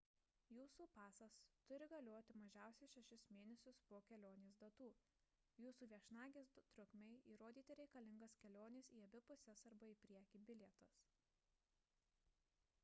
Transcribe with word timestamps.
jūsų 0.57 0.85
pasas 0.93 1.33
turi 1.71 1.87
galioti 1.89 2.35
mažiausiai 2.43 2.87
6 3.09 3.27
mėnesius 3.39 3.81
po 3.91 3.99
kelionės 4.11 4.55
datų 4.63 4.87
jūsų 5.65 5.87
viešnagės 5.91 6.53
trukmei 6.79 7.19
įrodyti 7.35 7.75
reikalingas 7.81 8.37
kelionės 8.45 8.89
į 8.97 9.03
abi 9.09 9.21
puses 9.31 9.61
arba 9.73 9.91
į 9.95 9.99
priekį 10.07 10.41
bilietas 10.51 10.97